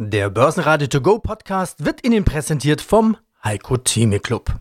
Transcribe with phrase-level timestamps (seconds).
[0.00, 4.54] Der Börsenradio To Go Podcast wird Ihnen präsentiert vom Heiko Theme Club.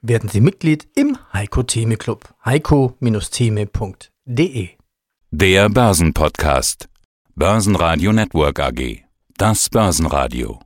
[0.00, 2.32] Werden Sie Mitglied im Heiko Theme Club.
[2.44, 4.68] heiko-theme.de
[5.32, 6.88] Der Börsenpodcast.
[7.34, 9.02] Börsenradio Network AG.
[9.36, 10.60] Das Börsenradio.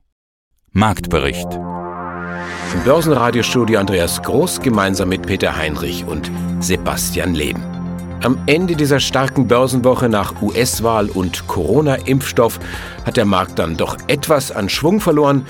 [0.69, 1.51] Marktbericht.
[1.51, 6.29] Im Börsenradiostudio Andreas Groß gemeinsam mit Peter Heinrich und
[6.59, 7.80] Sebastian Leben.
[8.23, 12.59] Am Ende dieser starken Börsenwoche nach US-Wahl und Corona-Impfstoff
[13.03, 15.47] hat der Markt dann doch etwas an Schwung verloren.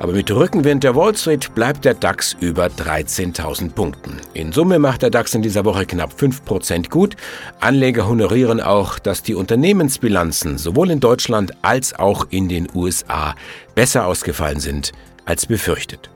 [0.00, 4.16] Aber mit Rückenwind der Wall Street bleibt der DAX über 13.000 Punkten.
[4.32, 7.16] In Summe macht der DAX in dieser Woche knapp 5% gut.
[7.60, 13.34] Anleger honorieren auch, dass die Unternehmensbilanzen sowohl in Deutschland als auch in den USA
[13.74, 14.92] besser ausgefallen sind
[15.26, 16.08] als befürchtet.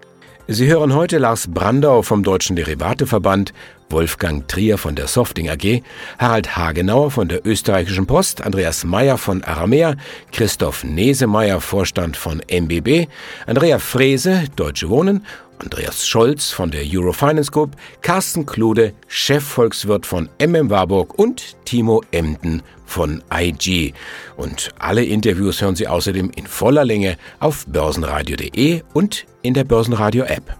[0.49, 3.53] Sie hören heute Lars Brandau vom Deutschen Derivateverband,
[3.91, 5.83] Wolfgang Trier von der Softing AG,
[6.19, 9.97] Harald Hagenauer von der Österreichischen Post, Andreas Meyer von Aramea,
[10.33, 13.09] Christoph Nesemeyer, Vorstand von MBB,
[13.47, 15.27] Andrea Frese, Deutsche Wohnen,
[15.59, 22.63] Andreas Scholz von der Eurofinance Group, Carsten Klude, Chefvolkswirt von MM Warburg und Timo Emden
[22.87, 23.93] von IG.
[24.37, 30.60] Und alle Interviews hören Sie außerdem in voller Länge auf börsenradio.de und in der Börsenradio-App.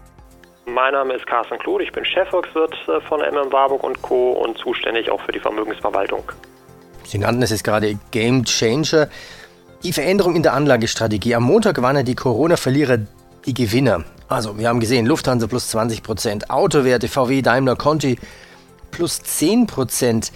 [0.83, 4.31] Mein Name ist Carsten Klude, ich bin Chefvolkswirt äh, von MM Warburg und Co.
[4.31, 6.23] und zuständig auch für die Vermögensverwaltung.
[7.03, 9.07] Sie nannten es jetzt gerade Game Changer.
[9.83, 11.35] Die Veränderung in der Anlagestrategie.
[11.35, 12.97] Am Montag waren ja die Corona-Verlierer
[13.45, 14.05] die Gewinner.
[14.27, 18.17] Also, wir haben gesehen, Lufthansa plus 20% Autowerte, VW, Daimler, Conti
[18.89, 20.31] plus 10%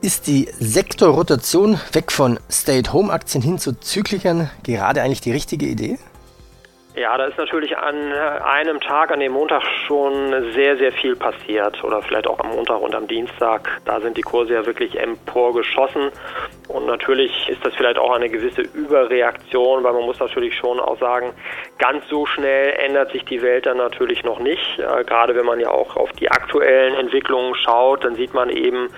[0.00, 5.98] Ist die Sektorrotation weg von Stay-at-Home-Aktien hin zu Zyklikern gerade eigentlich die richtige Idee?
[6.94, 11.82] Ja, da ist natürlich an einem Tag, an dem Montag schon sehr, sehr viel passiert.
[11.82, 13.80] Oder vielleicht auch am Montag und am Dienstag.
[13.86, 16.10] Da sind die Kurse ja wirklich emporgeschossen.
[16.68, 20.98] Und natürlich ist das vielleicht auch eine gewisse Überreaktion, weil man muss natürlich schon auch
[20.98, 21.32] sagen,
[21.78, 24.78] ganz so schnell ändert sich die Welt dann natürlich noch nicht.
[24.78, 28.88] Äh, gerade wenn man ja auch auf die aktuellen Entwicklungen schaut, dann sieht man eben,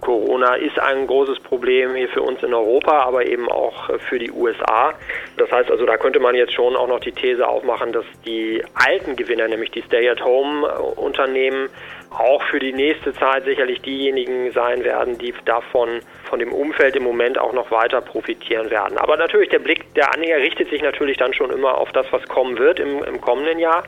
[0.00, 4.30] Corona ist ein großes Problem hier für uns in Europa, aber eben auch für die
[4.30, 4.92] USA.
[5.36, 8.62] Das heißt also, da könnte man jetzt schon auch noch die These aufmachen, dass die
[8.74, 11.68] alten Gewinner, nämlich die Stay-at-Home-Unternehmen,
[12.10, 17.02] auch für die nächste Zeit sicherlich diejenigen sein werden, die davon von dem Umfeld im
[17.02, 18.98] Moment auch noch weiter profitieren werden.
[18.98, 22.22] Aber natürlich der Blick der Anleger richtet sich natürlich dann schon immer auf das, was
[22.28, 23.84] kommen wird im, im kommenden Jahr.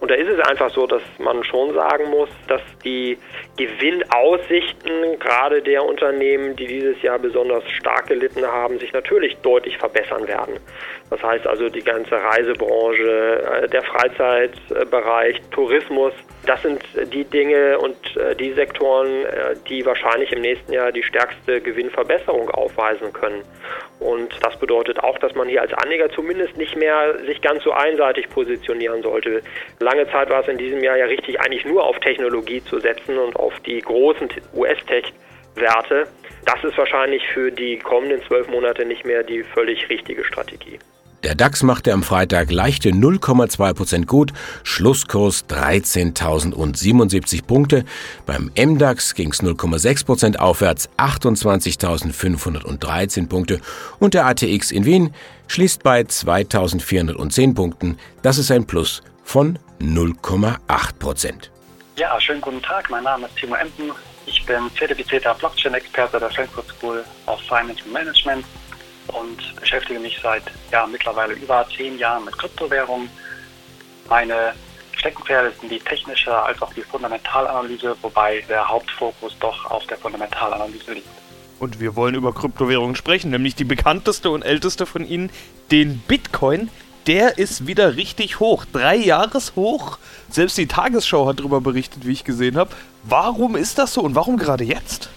[0.00, 3.18] Und da ist es einfach so, dass man schon sagen muss, dass die
[3.56, 10.26] Gewinnaussichten gerade der Unternehmen, die dieses Jahr besonders stark gelitten haben, sich natürlich deutlich verbessern
[10.28, 10.60] werden.
[11.10, 16.12] Das heißt also die ganze Reisebranche, äh, der Freizeitbereich, Tourismus,
[16.46, 16.82] das sind
[17.12, 22.50] die Dinge und äh, die Sektoren, äh, die wahrscheinlich im nächsten Jahr die stärkste Gewinnverbesserung
[22.50, 23.42] aufweisen können.
[24.00, 27.72] Und das bedeutet auch, dass man hier als Anleger zumindest nicht mehr sich ganz so
[27.72, 29.42] einseitig positionieren sollte.
[29.80, 33.18] Lange Zeit war es in diesem Jahr ja richtig, eigentlich nur auf Technologie zu setzen
[33.18, 36.06] und auf die großen US-Tech-Werte.
[36.44, 40.78] Das ist wahrscheinlich für die kommenden zwölf Monate nicht mehr die völlig richtige Strategie.
[41.24, 47.84] Der DAX machte am Freitag leichte 0,2% gut, Schlusskurs 13.077 Punkte.
[48.24, 53.60] Beim MDAX ging es 0,6% aufwärts, 28.513 Punkte.
[53.98, 55.12] Und der ATX in Wien
[55.48, 57.98] schließt bei 2.410 Punkten.
[58.22, 61.48] Das ist ein Plus von 0,8%.
[61.96, 62.90] Ja, schönen guten Tag.
[62.90, 63.90] Mein Name ist Timo Emden.
[64.26, 68.44] Ich bin zertifizierter Blockchain-Experte der Frankfurt School of Finance and Management
[69.08, 73.08] und beschäftige mich seit ja, mittlerweile über zehn Jahren mit Kryptowährungen.
[74.08, 74.54] Meine
[74.96, 80.94] Steckenpferde sind die technische als auch die Fundamentalanalyse, wobei der Hauptfokus doch auf der Fundamentalanalyse
[80.94, 81.08] liegt.
[81.60, 85.30] Und wir wollen über Kryptowährungen sprechen, nämlich die bekannteste und älteste von ihnen,
[85.70, 86.70] den Bitcoin.
[87.06, 88.64] Der ist wieder richtig hoch.
[88.70, 89.98] Drei Jahreshoch.
[90.28, 92.70] Selbst die Tagesschau hat darüber berichtet, wie ich gesehen habe.
[93.02, 95.08] Warum ist das so und warum gerade jetzt?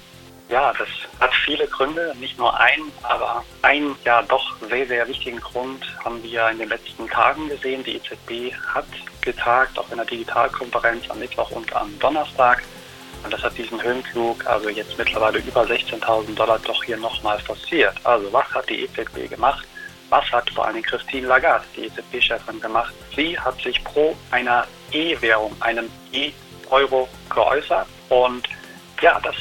[0.52, 0.90] Ja, das
[1.22, 6.22] hat viele Gründe, nicht nur einen, aber einen ja doch sehr, sehr wichtigen Grund haben
[6.22, 7.86] wir in den letzten Tagen gesehen.
[7.86, 8.86] Die EZB hat
[9.22, 12.64] getagt, auch in der Digitalkonferenz am Mittwoch und am Donnerstag.
[13.24, 17.96] Und das hat diesen Höhenflug, also jetzt mittlerweile über 16.000 Dollar, doch hier nochmal forciert.
[18.04, 19.66] Also was hat die EZB gemacht?
[20.10, 22.94] Was hat vor allem Christine Lagarde, die EZB-Chefin, gemacht?
[23.16, 27.88] Sie hat sich pro einer E-Währung, einem E-Euro geäußert.
[28.10, 28.50] Und
[29.02, 29.36] ja, das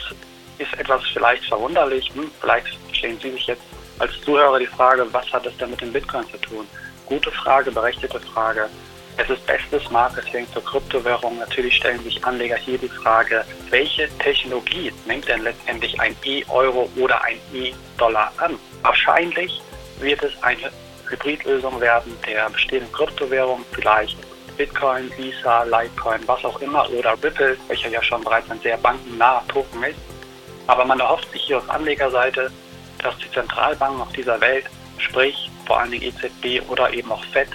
[0.60, 2.10] ist etwas vielleicht verwunderlich.
[2.14, 3.62] Hm, vielleicht stellen Sie sich jetzt
[3.98, 6.66] als Zuhörer die Frage, was hat das denn mit dem Bitcoin zu tun?
[7.06, 8.68] Gute Frage, berechtigte Frage.
[9.16, 11.40] Es ist bestes Marketing für Kryptowährungen.
[11.40, 17.22] Natürlich stellen sich Anleger hier die Frage, welche Technologie nimmt denn letztendlich ein E-Euro oder
[17.24, 18.58] ein E-Dollar an?
[18.82, 19.60] Wahrscheinlich
[19.98, 20.70] wird es eine
[21.08, 24.16] Hybridlösung werden der bestehenden Kryptowährung, vielleicht
[24.56, 29.42] Bitcoin, Visa, Litecoin, was auch immer, oder Ripple, welcher ja schon bereits ein sehr bankennaher
[29.48, 29.98] Token ist.
[30.70, 32.48] Aber man erhofft sich hier auf Anlegerseite,
[33.02, 34.66] dass die Zentralbanken auf dieser Welt,
[34.98, 37.48] sprich vor allen Dingen EZB oder eben auch FED,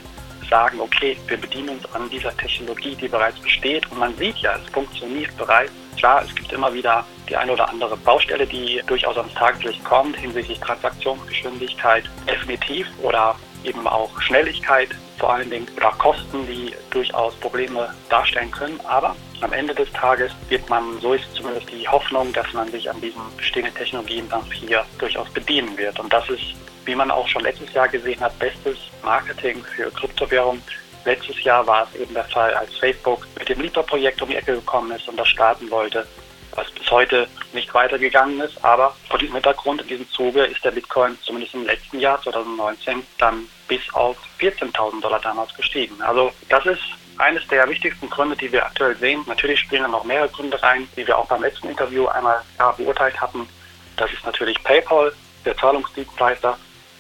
[0.49, 3.89] sagen, okay, wir bedienen uns an dieser Technologie, die bereits besteht.
[3.89, 5.71] Und man sieht ja, es funktioniert bereits.
[5.95, 10.17] Klar, es gibt immer wieder die eine oder andere Baustelle, die durchaus ans Tageslicht kommt
[10.17, 17.93] hinsichtlich Transaktionsgeschwindigkeit, definitiv oder eben auch Schnelligkeit vor allen Dingen oder Kosten, die durchaus Probleme
[18.09, 18.79] darstellen können.
[18.85, 22.89] Aber am Ende des Tages wird man, so ist zumindest die Hoffnung, dass man sich
[22.89, 25.99] an diesen bestehenden Technologien dann hier durchaus bedienen wird.
[25.99, 26.43] Und das ist,
[26.85, 30.61] wie man auch schon letztes Jahr gesehen hat, bestes Marketing für Kryptowährungen.
[31.05, 34.55] Letztes Jahr war es eben der Fall, als Facebook mit dem Libra-Projekt um die Ecke
[34.55, 36.07] gekommen ist und das starten wollte
[36.55, 38.63] was bis heute nicht weitergegangen ist.
[38.63, 43.05] Aber vor diesem Hintergrund, in diesem Zuge, ist der Bitcoin zumindest im letzten Jahr 2019
[43.17, 46.01] dann bis auf 14.000 Dollar damals gestiegen.
[46.01, 46.81] Also das ist
[47.17, 49.23] eines der wichtigsten Gründe, die wir aktuell sehen.
[49.27, 52.71] Natürlich spielen da noch mehrere Gründe rein, die wir auch beim letzten Interview einmal ja,
[52.71, 53.47] beurteilt hatten.
[53.95, 55.13] Das ist natürlich PayPal,
[55.45, 56.57] der Zahlungsdienstleister,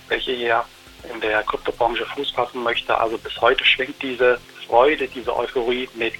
[0.07, 0.63] welche hier
[1.13, 2.97] in der Kryptobranche Fuß fassen möchte.
[2.97, 6.13] Also bis heute schwingt diese Freude, diese Euphorie mit.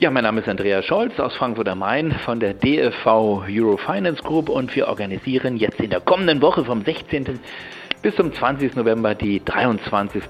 [0.00, 4.48] Ja, mein Name ist Andreas Scholz aus Frankfurt am Main von der DFV Eurofinance Group
[4.48, 7.40] und wir organisieren jetzt in der kommenden Woche vom 16.
[8.00, 8.76] bis zum 20.
[8.76, 10.22] November die 23.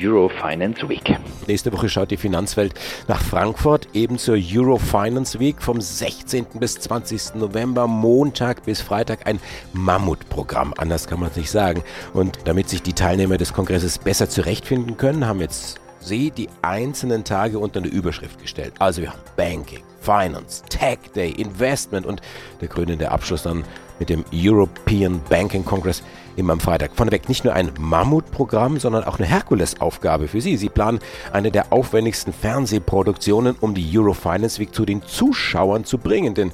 [0.00, 1.16] Eurofinance Week.
[1.48, 2.74] Nächste Woche schaut die Finanzwelt
[3.08, 6.46] nach Frankfurt, eben zur Eurofinance Week vom 16.
[6.60, 7.34] bis 20.
[7.34, 9.40] November, Montag bis Freitag ein
[9.72, 11.82] Mammutprogramm, anders kann man es nicht sagen.
[12.12, 17.24] Und damit sich die Teilnehmer des Kongresses besser zurechtfinden können, haben jetzt Sie die einzelnen
[17.24, 18.74] Tage unter eine Überschrift gestellt.
[18.78, 22.20] Also wir haben Banking, Finance, Tech Day, Investment und
[22.60, 23.64] der krönende Abschluss dann
[23.98, 26.02] mit dem European Banking Congress
[26.36, 26.92] immer am Freitag.
[26.94, 30.56] Vorneweg nicht nur ein Mammutprogramm, sondern auch eine Herkulesaufgabe für Sie.
[30.56, 30.98] Sie planen
[31.32, 36.34] eine der aufwendigsten Fernsehproduktionen, um die Eurofinance Week zu den Zuschauern zu bringen.
[36.34, 36.52] Denn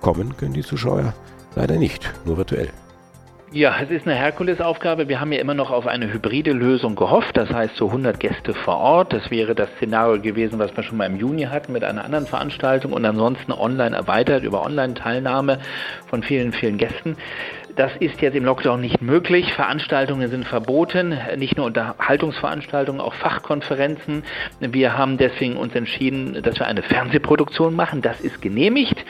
[0.00, 1.14] kommen können die Zuschauer
[1.54, 2.70] leider nicht, nur virtuell.
[3.52, 5.08] Ja, es ist eine Herkulesaufgabe.
[5.08, 7.36] Wir haben ja immer noch auf eine hybride Lösung gehofft.
[7.36, 9.12] Das heißt, so 100 Gäste vor Ort.
[9.12, 12.26] Das wäre das Szenario gewesen, was wir schon mal im Juni hatten mit einer anderen
[12.26, 15.58] Veranstaltung und ansonsten online erweitert über Online-Teilnahme
[16.06, 17.16] von vielen, vielen Gästen.
[17.76, 19.52] Das ist jetzt im Lockdown nicht möglich.
[19.52, 24.24] Veranstaltungen sind verboten, nicht nur Unterhaltungsveranstaltungen, auch Fachkonferenzen.
[24.60, 28.02] Wir haben deswegen uns entschieden, dass wir eine Fernsehproduktion machen.
[28.02, 29.04] Das ist genehmigt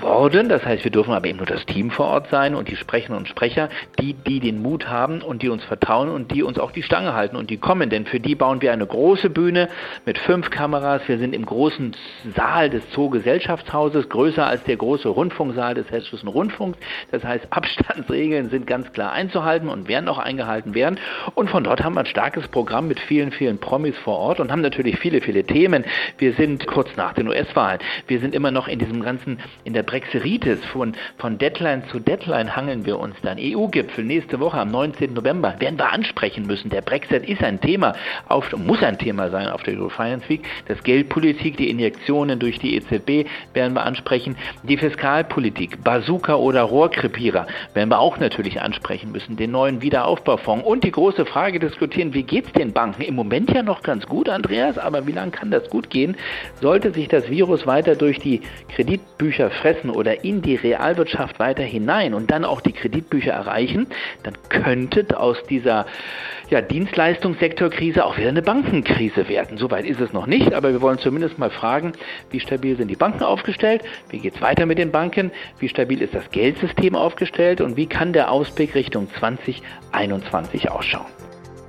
[0.00, 0.48] worden.
[0.48, 3.18] Das heißt, wir dürfen aber eben nur das Team vor Ort sein und die Sprecherinnen
[3.18, 3.68] und Sprecher,
[3.98, 7.14] die, die den Mut haben und die uns vertrauen und die uns auch die Stange
[7.14, 7.90] halten und die kommen.
[7.90, 9.68] Denn für die bauen wir eine große Bühne
[10.06, 11.02] mit fünf Kameras.
[11.06, 11.94] Wir sind im großen
[12.34, 16.78] Saal des Zoogesellschaftshauses, größer als der große Rundfunksaal des Hessischen Rundfunks.
[17.10, 20.98] Das heißt, Abstand Abstandsregeln sind ganz klar einzuhalten und werden auch eingehalten werden.
[21.34, 24.52] Und von dort haben wir ein starkes Programm mit vielen, vielen Promis vor Ort und
[24.52, 25.84] haben natürlich viele, viele Themen.
[26.18, 27.80] Wir sind kurz nach den US-Wahlen.
[28.06, 30.64] Wir sind immer noch in diesem ganzen, in der Brexeritis.
[30.66, 33.38] Von, von Deadline zu Deadline hangeln wir uns dann.
[33.40, 35.12] EU-Gipfel nächste Woche am 19.
[35.12, 36.70] November werden wir ansprechen müssen.
[36.70, 37.94] Der Brexit ist ein Thema,
[38.28, 40.42] auf, muss ein Thema sein auf der Euro Finance Week.
[40.68, 44.36] Das Geldpolitik, die Injektionen durch die EZB werden wir ansprechen.
[44.62, 47.48] Die Fiskalpolitik, Bazooka oder Rohrkrepierer
[47.79, 52.22] werden wir auch natürlich ansprechen müssen, den neuen Wiederaufbaufonds und die große Frage diskutieren, wie
[52.22, 53.02] geht es den Banken?
[53.02, 56.16] Im Moment ja noch ganz gut, Andreas, aber wie lange kann das gut gehen?
[56.60, 58.42] Sollte sich das Virus weiter durch die
[58.74, 63.86] Kreditbücher fressen oder in die Realwirtschaft weiter hinein und dann auch die Kreditbücher erreichen,
[64.22, 65.86] dann könnte aus dieser
[66.50, 69.56] ja, Dienstleistungssektorkrise auch wieder eine Bankenkrise werden.
[69.56, 71.92] Soweit ist es noch nicht, aber wir wollen zumindest mal fragen,
[72.30, 75.30] wie stabil sind die Banken aufgestellt, wie geht es weiter mit den Banken,
[75.60, 81.06] wie stabil ist das Geldsystem aufgestellt und wie kann der Ausblick Richtung 2021 ausschauen.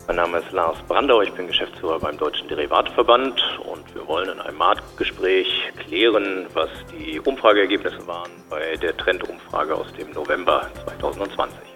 [0.08, 3.40] Mein Name ist Lars Brandau, ich bin Geschäftsführer beim Deutschen Derivatverband
[3.72, 9.94] und wir wollen in einem Marktgespräch klären, was die Umfrageergebnisse waren bei der Trendumfrage aus
[9.94, 11.71] dem November 2020.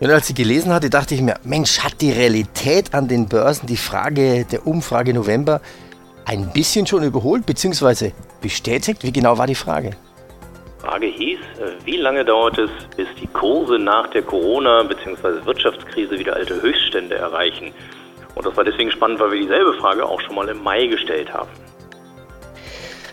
[0.00, 3.66] Und als ich gelesen hatte, dachte ich mir, Mensch, hat die Realität an den Börsen
[3.66, 5.60] die Frage der Umfrage November
[6.24, 8.12] ein bisschen schon überholt bzw.
[8.40, 9.02] bestätigt?
[9.02, 9.90] Wie genau war die Frage?
[10.78, 15.44] Die Frage hieß, äh, wie lange dauert es, bis die Kurse nach der Corona- bzw.
[15.44, 17.72] Wirtschaftskrise wieder alte Höchststände erreichen?
[18.36, 21.32] Und das war deswegen spannend, weil wir dieselbe Frage auch schon mal im Mai gestellt
[21.32, 21.48] haben.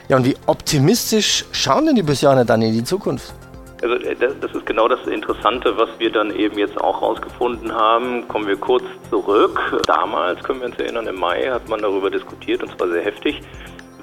[0.07, 3.33] Ja, und wie optimistisch schauen denn die Börsianer dann in die Zukunft?
[3.81, 8.27] Also äh, das ist genau das Interessante, was wir dann eben jetzt auch rausgefunden haben.
[8.27, 9.59] Kommen wir kurz zurück.
[9.87, 13.41] Damals, können wir uns erinnern, im Mai hat man darüber diskutiert und zwar sehr heftig,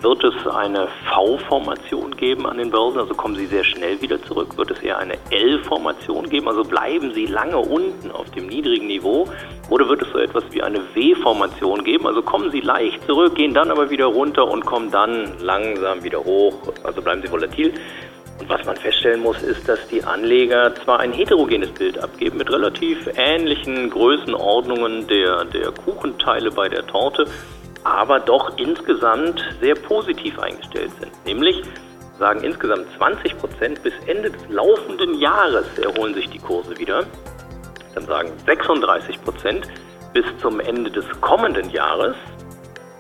[0.03, 4.59] Wird es eine V-Formation geben an den Börsen, also kommen sie sehr schnell wieder zurück?
[4.59, 9.29] Wird es eher eine L-Formation geben, also bleiben sie lange unten auf dem niedrigen Niveau?
[9.71, 13.55] Oder wird es so etwas wie eine W-Formation geben, also kommen sie leicht zurück, gehen
[13.55, 17.73] dann aber wieder runter und kommen dann langsam wieder hoch, also bleiben sie volatil?
[18.39, 22.51] Und was man feststellen muss, ist, dass die Anleger zwar ein heterogenes Bild abgeben mit
[22.51, 27.27] relativ ähnlichen Größenordnungen der, der Kuchenteile bei der Torte,
[27.85, 31.13] aber doch insgesamt sehr positiv eingestellt sind.
[31.25, 31.63] Nämlich
[32.19, 37.05] sagen insgesamt 20 Prozent bis Ende des laufenden Jahres erholen sich die Kurse wieder.
[37.95, 39.69] Dann sagen 36 Prozent
[40.13, 42.15] bis zum Ende des kommenden Jahres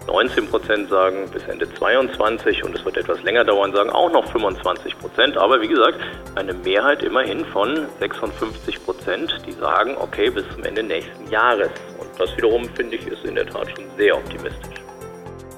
[0.07, 4.31] 19 Prozent sagen bis Ende 22 und es wird etwas länger dauern, sagen auch noch
[4.33, 5.37] 25 Prozent.
[5.37, 5.99] Aber wie gesagt,
[6.35, 11.71] eine Mehrheit immerhin von 56 Prozent, die sagen, okay, bis zum Ende nächsten Jahres.
[11.99, 14.81] Und das wiederum finde ich ist in der Tat schon sehr optimistisch.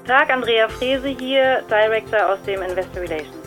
[0.05, 3.45] Tag, Andrea Frese hier, Director aus dem Investor Relations.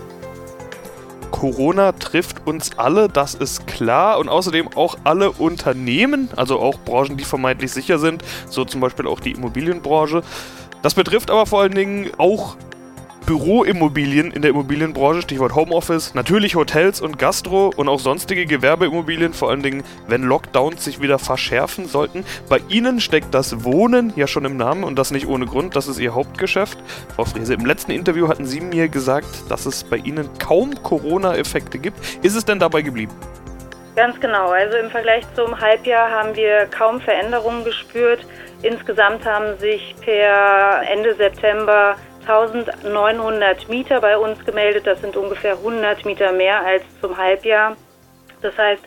[1.31, 4.19] Corona trifft uns alle, das ist klar.
[4.19, 9.07] Und außerdem auch alle Unternehmen, also auch Branchen, die vermeintlich sicher sind, so zum Beispiel
[9.07, 10.23] auch die Immobilienbranche.
[10.83, 12.57] Das betrifft aber vor allen Dingen auch
[13.29, 19.51] Büroimmobilien in der Immobilienbranche, Stichwort Homeoffice, natürlich Hotels und Gastro und auch sonstige Gewerbeimmobilien, vor
[19.51, 22.25] allen Dingen, wenn Lockdowns sich wieder verschärfen sollten.
[22.49, 25.89] Bei Ihnen steckt das Wohnen ja schon im Namen und das nicht ohne Grund, das
[25.89, 26.79] ist Ihr Hauptgeschäft.
[27.15, 31.79] Frau Frese, im letzten Interview hatten Sie mir gesagt, dass es bei Ihnen kaum Corona-Effekte
[31.79, 31.99] gibt.
[32.25, 33.13] Ist es denn dabei geblieben?
[33.99, 34.51] Ganz genau.
[34.51, 38.25] Also im Vergleich zum Halbjahr haben wir kaum Veränderungen gespürt.
[38.63, 44.87] Insgesamt haben sich per Ende September 1900 Mieter bei uns gemeldet.
[44.87, 47.77] Das sind ungefähr 100 Mieter mehr als zum Halbjahr.
[48.41, 48.83] Das heißt,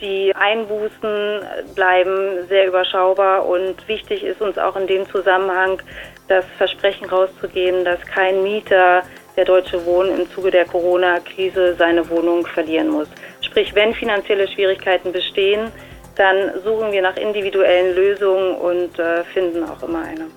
[0.00, 1.40] die Einbußen
[1.74, 5.82] bleiben sehr überschaubar und wichtig ist uns auch in dem Zusammenhang
[6.28, 9.02] das Versprechen rauszugeben, dass kein Mieter
[9.36, 13.08] der Deutsche Wohnen im Zuge der Corona-Krise seine Wohnung verlieren muss.
[13.52, 15.70] Sprich, wenn finanzielle Schwierigkeiten bestehen,
[16.16, 20.28] dann suchen wir nach individuellen Lösungen und äh, finden auch immer eine.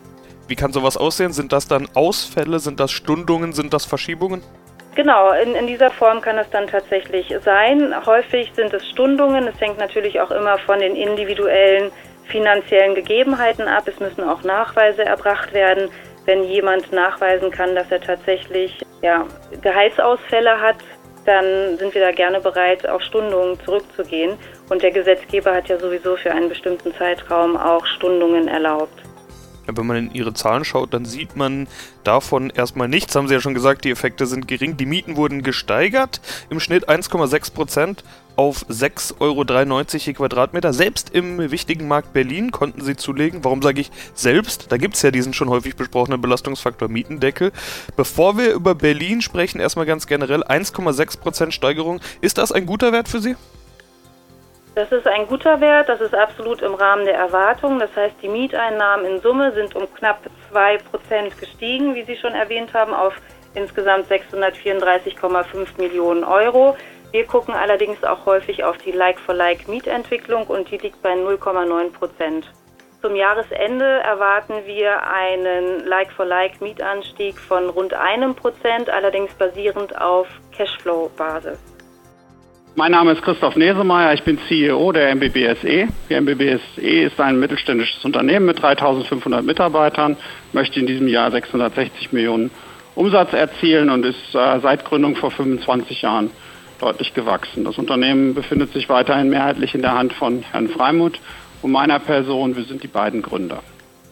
[0.50, 1.32] Wie kann sowas aussehen?
[1.32, 2.60] Sind das dann Ausfälle?
[2.60, 3.54] Sind das Stundungen?
[3.54, 4.44] Sind das Verschiebungen?
[4.96, 7.94] Genau, in, in dieser Form kann es dann tatsächlich sein.
[8.06, 9.48] Häufig sind es Stundungen.
[9.48, 11.92] Es hängt natürlich auch immer von den individuellen
[12.26, 13.88] finanziellen Gegebenheiten ab.
[13.88, 15.90] Es müssen auch Nachweise erbracht werden.
[16.26, 19.26] Wenn jemand nachweisen kann, dass er tatsächlich ja,
[19.62, 20.78] Gehaltsausfälle hat,
[21.26, 24.38] dann sind wir da gerne bereit, auf Stundungen zurückzugehen.
[24.70, 29.02] Und der Gesetzgeber hat ja sowieso für einen bestimmten Zeitraum auch Stundungen erlaubt.
[29.68, 31.68] Wenn man in ihre Zahlen schaut, dann sieht man
[32.04, 33.16] davon erstmal nichts.
[33.16, 34.78] Haben Sie ja schon gesagt, die Effekte sind gering.
[34.78, 38.04] Die Mieten wurden gesteigert, im Schnitt 1,6 Prozent
[38.36, 40.74] auf 6,93 Euro je Quadratmeter.
[40.74, 43.44] Selbst im wichtigen Markt Berlin konnten sie zulegen.
[43.44, 44.72] Warum sage ich selbst?
[44.72, 47.52] Da gibt es ja diesen schon häufig besprochenen Belastungsfaktor Mietendeckel.
[47.96, 52.02] Bevor wir über Berlin sprechen, erstmal ganz generell 1,6 Prozent Steigerung.
[52.22, 53.36] Ist das ein guter Wert für Sie?
[54.76, 57.80] Das ist ein guter Wert, das ist absolut im Rahmen der Erwartungen.
[57.80, 60.20] Das heißt, die Mieteinnahmen in Summe sind um knapp
[60.52, 63.14] 2 Prozent gestiegen, wie Sie schon erwähnt haben, auf
[63.54, 66.76] insgesamt 634,5 Millionen Euro.
[67.16, 72.52] Wir gucken allerdings auch häufig auf die Like-for-Like-Mietentwicklung und die liegt bei 0,9 Prozent.
[73.02, 81.58] Zum Jahresende erwarten wir einen Like-for-Like-Mietanstieg von rund einem Prozent, allerdings basierend auf Cashflow-Basis.
[82.76, 85.88] Mein Name ist Christoph Nesemeyer, ich bin CEO der MBBSE.
[86.10, 90.18] Die MBBSE ist ein mittelständisches Unternehmen mit 3500 Mitarbeitern,
[90.52, 92.52] möchte in diesem Jahr 660 Millionen
[92.94, 96.32] Umsatz erzielen und ist äh, seit Gründung vor 25 Jahren
[96.86, 97.64] deutlich gewachsen.
[97.64, 101.20] Das Unternehmen befindet sich weiterhin mehrheitlich in der Hand von Herrn Freimuth
[101.64, 102.56] und meiner Person.
[102.56, 103.64] Wir sind die beiden Gründer.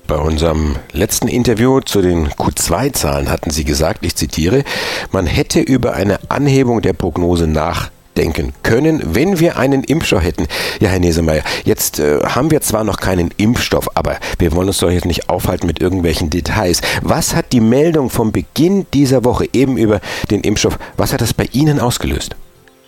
[0.08, 4.63] Bei unserem letzten Interview zu den Q2-Zahlen hatten Sie gesagt, ich zitiere,
[5.12, 10.48] man hätte über eine Anhebung der Prognose nach denken können, wenn wir einen Impfstoff hätten.
[10.80, 14.80] Ja, Herr Nesemeyer, jetzt äh, haben wir zwar noch keinen Impfstoff, aber wir wollen uns
[14.80, 16.82] doch jetzt nicht aufhalten mit irgendwelchen Details.
[17.01, 20.00] Was hat die Meldung vom Beginn dieser Woche eben über
[20.32, 22.36] den Impfstoff, was hat das bei Ihnen ausgelöst?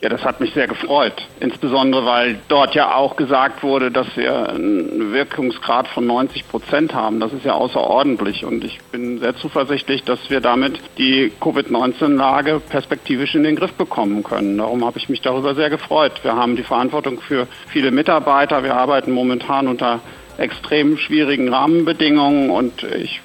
[0.06, 1.16] Ja, das hat mich sehr gefreut.
[1.40, 7.20] Insbesondere, weil dort ja auch gesagt wurde, dass wir einen Wirkungsgrad von 90 Prozent haben.
[7.20, 8.46] Das ist ja außerordentlich.
[8.46, 14.24] Und ich bin sehr zuversichtlich, dass wir damit die Covid-19-Lage perspektivisch in den Griff bekommen
[14.24, 14.60] können.
[14.60, 16.12] Darum habe ich mich darüber sehr gefreut.
[16.22, 18.64] Wir haben die Verantwortung für viele Mitarbeiter.
[18.64, 20.02] Wir arbeiten momentan unter
[20.38, 23.22] extrem schwierigen Rahmenbedingungen und ich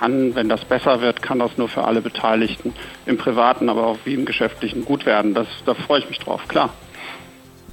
[0.00, 2.72] kann, wenn das besser wird, kann das nur für alle Beteiligten
[3.04, 5.34] im privaten, aber auch wie im geschäftlichen gut werden.
[5.34, 6.70] Das, da freue ich mich drauf, klar.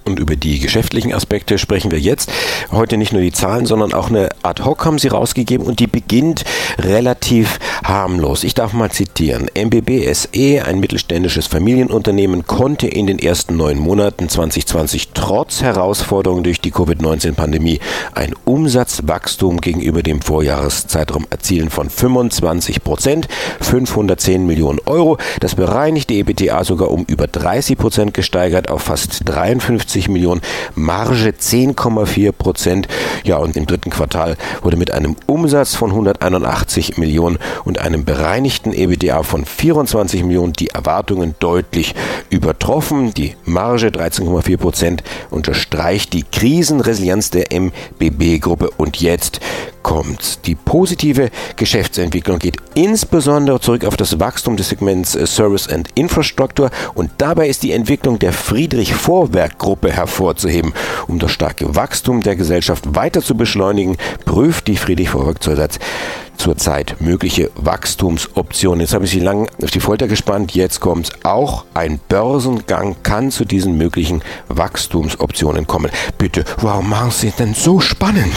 [0.07, 2.31] Und über die geschäftlichen Aspekte sprechen wir jetzt.
[2.71, 5.87] Heute nicht nur die Zahlen, sondern auch eine Ad hoc haben Sie rausgegeben und die
[5.87, 6.45] beginnt
[6.79, 8.45] relativ harmlos.
[8.45, 9.49] Ich darf mal zitieren.
[9.53, 16.61] MBB SE, ein mittelständisches Familienunternehmen, konnte in den ersten neun Monaten 2020 trotz Herausforderungen durch
[16.61, 17.81] die Covid-19-Pandemie
[18.15, 23.27] ein Umsatzwachstum gegenüber dem Vorjahreszeitraum erzielen von 25 Prozent,
[23.59, 25.17] 510 Millionen Euro.
[25.41, 30.41] Das bereinigte EBTA sogar um über 30 Prozent gesteigert auf fast 53 50 Millionen,
[30.75, 32.87] Marge 10,4 Prozent.
[33.23, 38.73] Ja, und im dritten Quartal wurde mit einem Umsatz von 181 Millionen und einem bereinigten
[38.73, 41.95] EBITDA von 24 Millionen die Erwartungen deutlich
[42.29, 43.13] übertroffen.
[43.13, 48.69] Die Marge 13,4 Prozent unterstreicht die Krisenresilienz der MBB-Gruppe.
[48.77, 49.39] Und jetzt
[49.87, 50.45] kommt.
[50.47, 56.69] Die positive Geschäftsentwicklung geht insbesondere zurück auf das Wachstum des Segments äh, Service and Infrastructure
[56.93, 60.73] und dabei ist die Entwicklung der Friedrich Vorwerk Gruppe hervorzuheben.
[61.07, 65.79] Um das starke Wachstum der Gesellschaft weiter zu beschleunigen, prüft die Friedrich Vorwerk zurzeit
[66.35, 68.81] zurzeit mögliche Wachstumsoptionen.
[68.81, 70.53] Jetzt habe ich Sie lange auf die Folter gespannt.
[70.53, 75.91] Jetzt kommt auch ein Börsengang kann zu diesen möglichen Wachstumsoptionen kommen.
[76.17, 78.35] Bitte, warum machen Sie denn so spannend?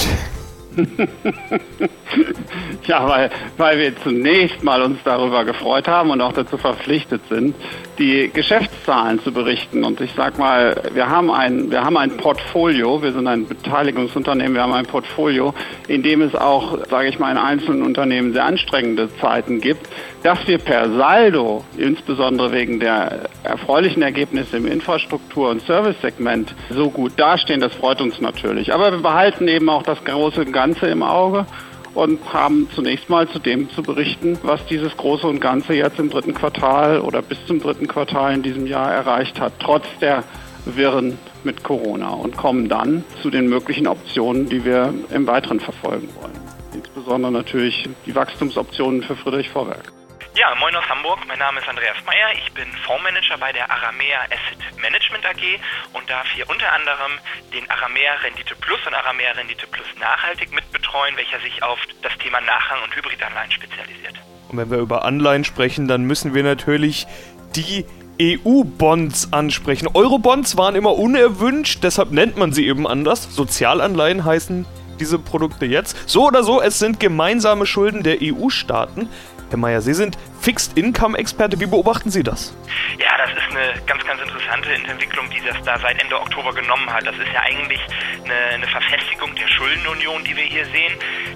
[2.86, 7.54] ja, weil, weil wir zunächst mal uns darüber gefreut haben und auch dazu verpflichtet sind,
[7.98, 9.84] die Geschäftszahlen zu berichten.
[9.84, 14.54] Und ich sag mal, wir haben ein, wir haben ein Portfolio, wir sind ein Beteiligungsunternehmen,
[14.54, 15.54] wir haben ein Portfolio,
[15.88, 19.86] in dem es auch, sage ich mal, in einzelnen Unternehmen sehr anstrengende Zeiten gibt,
[20.22, 27.12] dass wir per Saldo, insbesondere wegen der erfreulichen Ergebnisse im Infrastruktur- und Service-Segment, so gut
[27.16, 28.72] dastehen, das freut uns natürlich.
[28.74, 31.46] Aber wir behalten eben auch das große Ganze im Auge
[31.94, 36.10] und haben zunächst mal zu dem zu berichten, was dieses Große und Ganze jetzt im
[36.10, 40.24] dritten Quartal oder bis zum dritten Quartal in diesem Jahr erreicht hat, trotz der
[40.66, 46.08] Wirren mit Corona und kommen dann zu den möglichen Optionen, die wir im Weiteren verfolgen
[46.20, 46.38] wollen.
[46.74, 49.99] Insbesondere natürlich die Wachstumsoptionen für Friedrich Vorwerk.
[50.40, 51.18] Ja, moin aus Hamburg.
[51.28, 52.32] Mein Name ist Andreas Meyer.
[52.32, 55.60] Ich bin Fondsmanager bei der Aramea Asset Management AG
[55.92, 57.12] und darf hier unter anderem
[57.52, 62.40] den Aramea Rendite Plus und Aramea Rendite Plus Nachhaltig mitbetreuen, welcher sich auf das Thema
[62.40, 64.14] Nachrang- und Hybridanleihen spezialisiert.
[64.48, 67.06] Und wenn wir über Anleihen sprechen, dann müssen wir natürlich
[67.54, 67.84] die
[68.18, 69.88] EU-Bonds ansprechen.
[69.92, 73.24] Euro-Bonds waren immer unerwünscht, deshalb nennt man sie eben anders.
[73.36, 74.64] Sozialanleihen heißen
[75.00, 76.08] diese Produkte jetzt.
[76.08, 79.10] So oder so, es sind gemeinsame Schulden der EU-Staaten.
[79.50, 81.58] Herr Mayer, Sie sind Fixed Income Experte.
[81.58, 82.56] Wie beobachten Sie das?
[82.98, 86.88] Ja, das ist eine ganz, ganz interessante Entwicklung, die das da seit Ende Oktober genommen
[86.88, 87.04] hat.
[87.04, 87.80] Das ist ja eigentlich
[88.24, 90.94] eine, eine Verfestigung der Schuldenunion, die wir hier sehen.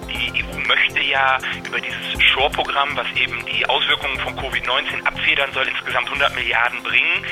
[0.09, 5.67] Die EU möchte ja über dieses Shore-Programm, was eben die Auswirkungen von Covid-19 abfedern soll,
[5.67, 7.27] insgesamt 100 Milliarden bringen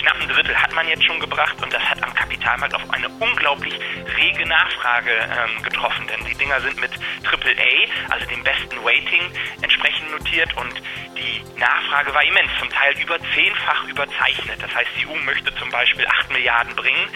[0.00, 3.08] knapp ein Drittel hat man jetzt schon gebracht und das hat am Kapitalmarkt auf eine
[3.20, 3.74] unglaublich
[4.16, 6.90] rege Nachfrage ähm, getroffen, denn die Dinger sind mit
[7.24, 9.22] AAA, also dem besten Rating,
[9.62, 10.74] entsprechend notiert und
[11.16, 14.58] die Nachfrage war immens, zum Teil über zehnfach überzeichnet.
[14.62, 17.08] Das heißt, die EU möchte zum Beispiel 8 Milliarden bringen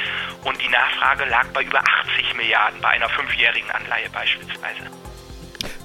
[0.45, 4.91] und die Nachfrage lag bei über 80 Milliarden bei einer fünfjährigen Anleihe beispielsweise.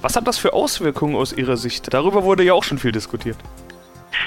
[0.01, 1.93] Was hat das für Auswirkungen aus Ihrer Sicht?
[1.93, 3.37] Darüber wurde ja auch schon viel diskutiert.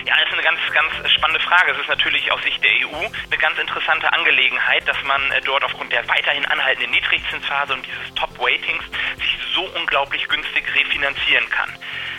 [0.05, 1.73] Ja, das ist eine ganz, ganz spannende Frage.
[1.73, 5.64] Es ist natürlich aus Sicht der EU eine ganz interessante Angelegenheit, dass man äh, dort
[5.64, 8.85] aufgrund der weiterhin anhaltenden Niedrigzinsphase und dieses Top-Ratings
[9.18, 11.71] sich so unglaublich günstig refinanzieren kann.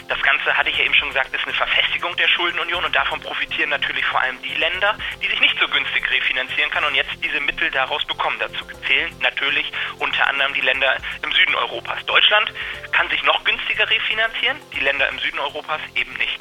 [0.07, 3.21] Das Ganze, hatte ich ja eben schon gesagt, ist eine Verfestigung der Schuldenunion und davon
[3.21, 7.11] profitieren natürlich vor allem die Länder, die sich nicht so günstig refinanzieren können und jetzt
[7.23, 8.37] diese Mittel daraus bekommen.
[8.39, 12.05] Dazu zählen natürlich unter anderem die Länder im Süden Europas.
[12.05, 12.51] Deutschland
[12.91, 16.39] kann sich noch günstiger refinanzieren, die Länder im Süden Europas eben nicht.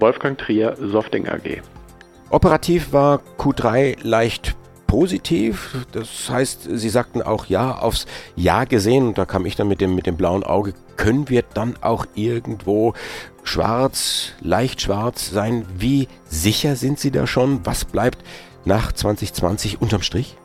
[0.00, 1.62] Wolfgang Trier, Softing AG.
[2.30, 5.86] Operativ war Q3 leicht positiv.
[5.92, 9.08] Das heißt, Sie sagten auch ja aufs Ja gesehen.
[9.08, 10.74] Und da kam ich dann mit dem, mit dem blauen Auge.
[10.96, 12.94] Können wir dann auch irgendwo
[13.44, 15.64] schwarz, leicht schwarz sein?
[15.78, 17.60] Wie sicher sind Sie da schon?
[17.64, 18.18] Was bleibt
[18.64, 20.36] nach 2020 unterm Strich?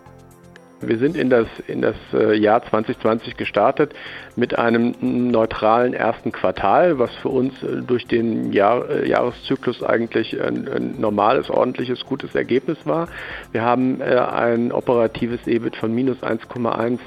[0.87, 3.93] Wir sind in das, in das äh, Jahr 2020 gestartet
[4.35, 10.41] mit einem neutralen ersten Quartal, was für uns äh, durch den Jahr, äh, Jahreszyklus eigentlich
[10.41, 13.07] ein, ein, normales, ordentliches, gutes Ergebnis war.
[13.51, 16.99] Wir haben ein operatives EBIT von minus 1,1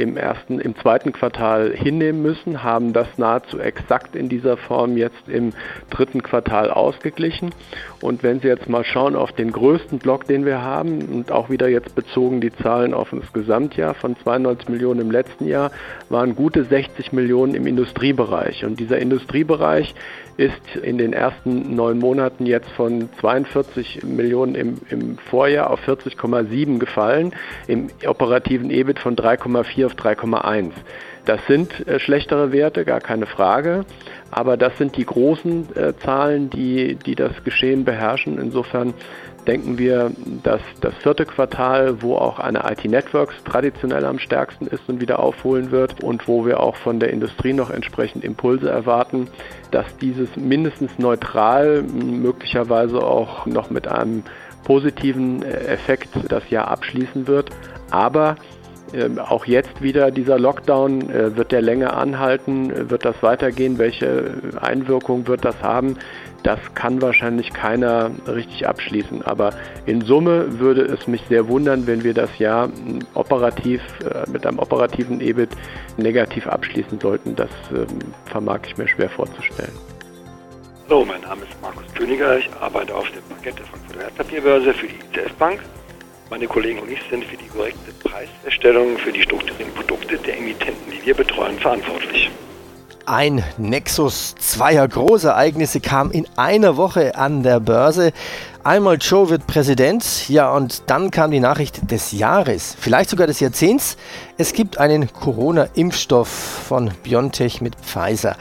[0.00, 5.28] im ersten, im zweiten Quartal hinnehmen müssen, haben das nahezu exakt in dieser Form jetzt
[5.28, 5.52] im
[5.90, 7.50] dritten Quartal ausgeglichen.
[8.00, 11.50] Und wenn Sie jetzt mal schauen auf den größten Block, den wir haben und auch
[11.50, 15.70] wieder jetzt bezogen die Zahlen auf das Gesamtjahr von 92 Millionen im letzten Jahr,
[16.08, 18.64] waren gute 60 Millionen im Industriebereich.
[18.64, 19.94] Und dieser Industriebereich
[20.40, 26.78] ist in den ersten neun Monaten jetzt von 42 Millionen im, im Vorjahr auf 40,7
[26.78, 27.34] gefallen,
[27.66, 30.72] im operativen EBIT von 3,4 auf 3,1.
[31.26, 33.84] Das sind äh, schlechtere Werte, gar keine Frage.
[34.30, 38.38] Aber das sind die großen äh, Zahlen, die, die das Geschehen beherrschen.
[38.38, 38.94] Insofern
[39.46, 44.88] denken wir, dass das vierte Quartal, wo auch eine IT Networks traditionell am stärksten ist
[44.88, 49.28] und wieder aufholen wird und wo wir auch von der Industrie noch entsprechend Impulse erwarten,
[49.70, 54.22] dass dieses mindestens neutral, möglicherweise auch noch mit einem
[54.64, 57.50] positiven äh, Effekt das Jahr abschließen wird.
[57.90, 58.36] Aber
[59.28, 65.26] auch jetzt wieder dieser Lockdown, äh, wird der länger anhalten, wird das weitergehen, welche Einwirkung
[65.26, 65.96] wird das haben?
[66.42, 69.22] Das kann wahrscheinlich keiner richtig abschließen.
[69.22, 69.52] Aber
[69.86, 74.46] in Summe würde es mich sehr wundern, wenn wir das Jahr hm, operativ äh, mit
[74.46, 75.50] einem operativen EBIT
[75.96, 77.36] negativ abschließen sollten.
[77.36, 77.86] Das ähm,
[78.26, 79.72] vermag ich mir schwer vorzustellen.
[80.88, 82.38] Hallo, mein Name ist Markus Königer.
[82.38, 83.54] Ich arbeite auf dem Parkett
[83.92, 85.60] der Wertpapierbörse für die ICF Bank.
[86.30, 90.92] Meine Kollegen und ich sind für die korrekte Preisfeststellung für die strukturierten Produkte der Emittenten,
[90.92, 92.30] die wir betreuen, verantwortlich.
[93.04, 98.12] Ein Nexus zweier Großereignisse kam in einer Woche an der Börse.
[98.62, 103.40] Einmal Joe wird Präsident, ja, und dann kam die Nachricht des Jahres, vielleicht sogar des
[103.40, 103.96] Jahrzehnts.
[104.38, 108.36] Es gibt einen Corona-Impfstoff von BioNTech mit Pfizer.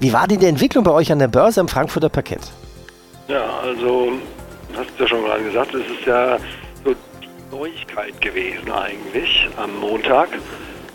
[0.00, 2.40] Wie war denn die Entwicklung bei euch an der Börse am Frankfurter Parkett?
[3.26, 4.12] Ja, also,
[4.74, 6.38] hast du ja schon gerade gesagt, es ist ja
[7.50, 10.28] Neuigkeit gewesen eigentlich am Montag.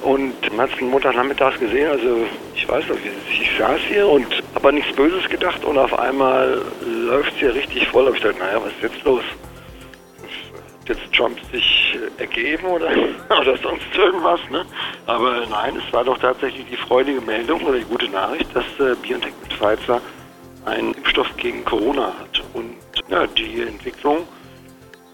[0.02, 2.98] Und man hat es Montagnachmittags gesehen, also ich weiß noch,
[3.30, 7.56] ich saß hier und habe an nichts Böses gedacht und auf einmal läuft es hier
[7.56, 8.06] richtig voll.
[8.06, 9.24] habe ich gedacht, naja, was ist jetzt los?
[10.82, 12.90] Hat jetzt Trump sich ergeben oder,
[13.42, 14.42] oder sonst irgendwas?
[14.52, 14.66] Ne?
[15.06, 18.96] Aber nein, es war doch tatsächlich die freudige Meldung oder die gute Nachricht, dass äh,
[19.02, 20.02] BioNTech mit Pfizer
[20.66, 22.44] einen Impfstoff gegen Corona hat.
[22.54, 22.76] Und
[23.08, 24.28] ja, die Entwicklung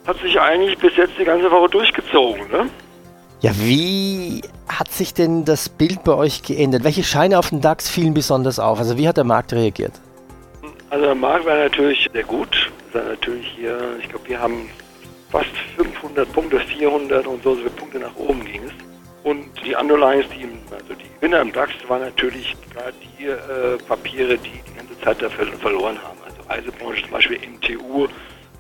[0.06, 2.50] hat sich eigentlich bis jetzt die ganze Woche durchgezogen.
[2.52, 2.70] Ne?
[3.42, 6.84] Ja, wie hat sich denn das Bild bei euch geändert?
[6.84, 8.80] Welche Scheine auf den DAX fielen besonders auf?
[8.80, 9.94] Also wie hat der Markt reagiert?
[10.90, 12.72] Also der Markt war natürlich sehr gut.
[12.92, 14.70] War natürlich hier, ich glaube, wir haben
[15.32, 18.74] fast 500 Punkte, 400 und so viele Punkte nach oben ging es.
[19.24, 24.38] Und die Underlines, die, also die Gewinner im DAX, waren natürlich gerade die äh, Papiere,
[24.38, 26.18] die die ganze Zeit dafür verloren haben.
[26.26, 28.08] Also Reisebranche zum Beispiel MTU,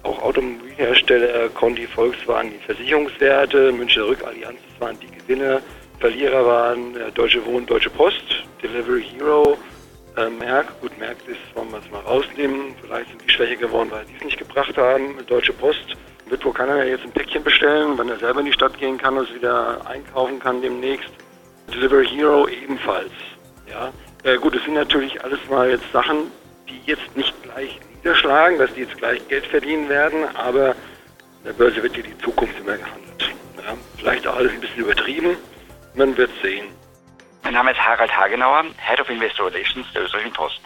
[0.04, 5.62] auch Automobilhersteller, Conti, Volkswagen, die Versicherungswerte, Münchner Rückallianz, das waren die Gewinner.
[6.00, 8.24] Verlierer waren äh, Deutsche Wohnen, Deutsche Post,
[8.64, 9.58] Delivery Hero,
[10.16, 10.80] äh, Merck.
[10.80, 12.74] Gut, Merck ist, wollen wir es mal rausnehmen.
[12.82, 15.16] Vielleicht sind die schwächer geworden, weil sie es nicht gebracht haben.
[15.28, 15.98] Deutsche Post.
[16.30, 19.18] Witwo kann er jetzt ein Päckchen bestellen, wenn er selber in die Stadt gehen kann
[19.18, 21.10] und es wieder einkaufen kann demnächst.
[21.74, 23.12] Delivery Hero ebenfalls.
[23.70, 23.92] Ja,
[24.24, 26.32] äh, gut, es sind natürlich alles mal jetzt Sachen,
[26.70, 30.76] die jetzt nicht gleich niederschlagen, dass die jetzt gleich Geld verdienen werden, aber
[31.44, 33.34] der Börse wird hier die Zukunft immer gehandelt.
[33.58, 35.36] Ja, vielleicht auch alles ein bisschen übertrieben,
[35.96, 36.68] man wird sehen.
[37.44, 40.62] Mein Name ist Harald Hagenauer, Head of Investor Relations der Österreichischen Post.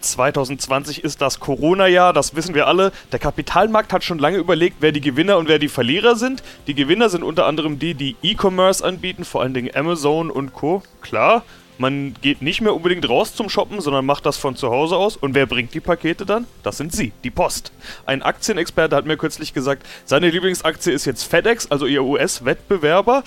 [0.00, 2.92] 2020 ist das Corona-Jahr, das wissen wir alle.
[3.10, 6.42] Der Kapitalmarkt hat schon lange überlegt, wer die Gewinner und wer die Verlierer sind.
[6.66, 10.82] Die Gewinner sind unter anderem die, die E-Commerce anbieten, vor allen Dingen Amazon und Co.
[11.00, 11.42] Klar,
[11.78, 15.16] man geht nicht mehr unbedingt raus zum Shoppen, sondern macht das von zu Hause aus.
[15.16, 16.46] Und wer bringt die Pakete dann?
[16.62, 17.72] Das sind Sie, die Post.
[18.06, 23.24] Ein Aktienexperte hat mir kürzlich gesagt, seine Lieblingsaktie ist jetzt FedEx, also ihr US-Wettbewerber.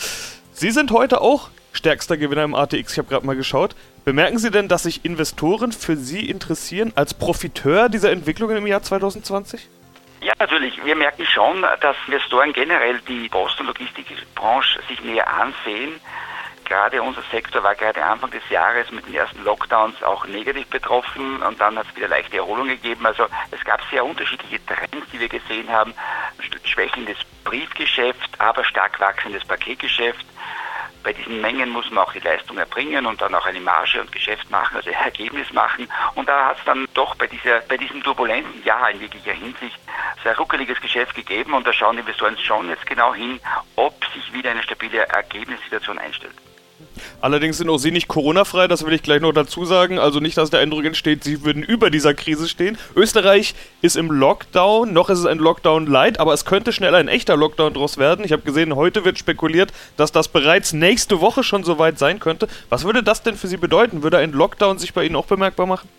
[0.54, 3.76] Sie sind heute auch stärkster Gewinner im ATX, ich habe gerade mal geschaut.
[4.04, 8.82] Bemerken Sie denn, dass sich Investoren für Sie interessieren als Profiteur dieser Entwicklungen im Jahr
[8.82, 9.68] 2020?
[10.22, 10.84] Ja, natürlich.
[10.84, 16.00] Wir merken schon, dass Investoren generell die Post- und Logistikbranche sich näher ansehen
[16.68, 21.42] gerade unser Sektor war gerade Anfang des Jahres mit den ersten Lockdowns auch negativ betroffen
[21.42, 23.06] und dann hat es wieder leichte Erholung gegeben.
[23.06, 25.94] Also es gab sehr unterschiedliche Trends, die wir gesehen haben.
[26.64, 30.26] Schwächendes Briefgeschäft, aber stark wachsendes Paketgeschäft.
[31.04, 34.12] Bei diesen Mengen muss man auch die Leistung erbringen und dann auch eine Marge und
[34.12, 35.88] Geschäft machen, also Ergebnis machen.
[36.16, 39.80] Und da hat es dann doch bei, dieser, bei diesem turbulenten Jahr in jeglicher Hinsicht
[40.24, 43.40] sehr ruckeliges Geschäft gegeben und da schauen Investoren schon jetzt genau hin,
[43.78, 46.36] ob sich wieder eine stabile Ergebnissituation einstellt.
[47.22, 50.00] Allerdings sind auch sie nicht Corona-frei, das will ich gleich noch dazu sagen.
[50.00, 52.78] Also nicht, dass der Eindruck entsteht, sie würden über dieser Krise stehen.
[52.96, 57.08] Österreich ist im Lockdown, noch ist es ein Lockdown light, aber es könnte schnell ein
[57.08, 58.24] echter Lockdown draus werden.
[58.24, 62.48] Ich habe gesehen, heute wird spekuliert, dass das bereits nächste Woche schon soweit sein könnte.
[62.70, 64.04] Was würde das denn für Sie bedeuten?
[64.04, 65.90] Würde ein Lockdown sich bei Ihnen auch bemerkbar machen?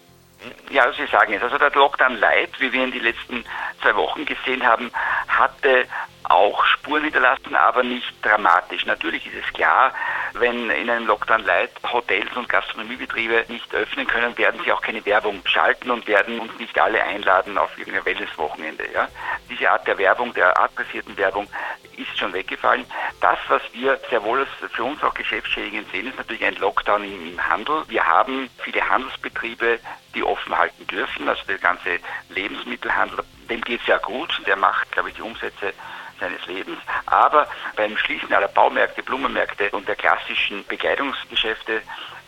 [0.71, 1.43] Ja, Sie sagen es.
[1.43, 3.45] Also der Lockdown Light, wie wir in den letzten
[3.81, 4.91] zwei Wochen gesehen haben,
[5.27, 5.87] hatte
[6.25, 8.85] auch Spuren hinterlassen, aber nicht dramatisch.
[8.85, 9.93] Natürlich ist es klar,
[10.35, 15.05] wenn in einem Lockdown Light Hotels und Gastronomiebetriebe nicht öffnen können, werden sie auch keine
[15.07, 18.85] Werbung schalten und werden uns nicht alle einladen auf irgendein Wellnesswochenende.
[18.93, 19.09] Ja?
[19.49, 21.49] Diese Art der Werbung, der adressierten Werbung,
[21.97, 22.85] ist schon weggefallen.
[23.21, 27.49] Das, was wir sehr wohl für uns auch geschäftsschädigend sehen, ist natürlich ein Lockdown im
[27.49, 27.85] Handel.
[27.89, 29.81] Wir haben viele Handelsbetriebe,
[30.15, 31.99] die offen halten dürfen, also der ganze
[32.31, 35.73] Lebensmittelhandel, dem geht es ja gut, der macht, glaube ich, die Umsätze
[36.21, 36.79] seines Lebens.
[37.07, 41.83] Aber beim Schließen aller Baumärkte, Blumenmärkte und der klassischen Bekleidungsgeschäfte,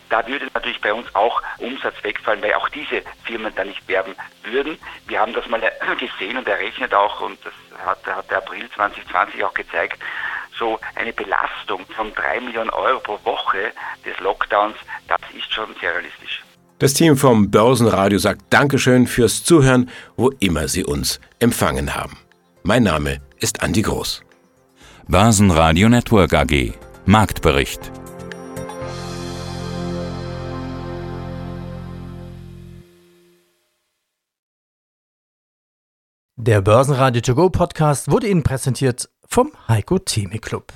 [0.09, 4.13] da würde natürlich bei uns auch Umsatz wegfallen, weil auch diese Firmen da nicht werben
[4.43, 4.77] würden.
[5.07, 5.61] Wir haben das mal
[5.97, 7.53] gesehen und errechnet auch, und das
[7.85, 10.01] hat, hat der April 2020 auch gezeigt,
[10.57, 13.71] so eine Belastung von drei Millionen Euro pro Woche
[14.05, 14.75] des Lockdowns,
[15.07, 16.43] das ist schon sehr realistisch.
[16.81, 22.17] Das Team vom Börsenradio sagt Dankeschön fürs Zuhören, wo immer Sie uns empfangen haben.
[22.63, 24.23] Mein Name ist Andi Groß.
[25.07, 26.73] Börsenradio Network AG.
[27.05, 27.91] Marktbericht.
[36.35, 40.73] Der Börsenradio To Go Podcast wurde Ihnen präsentiert vom Heiko Theme Club.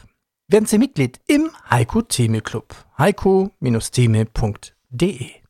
[0.47, 2.75] Werden Sie Mitglied im Heiko Theme Club.
[2.99, 5.44] heiko-theme.de